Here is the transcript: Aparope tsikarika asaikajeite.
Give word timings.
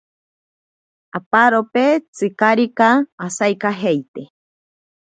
Aparope 1.17 1.85
tsikarika 2.13 2.89
asaikajeite. 3.25 4.21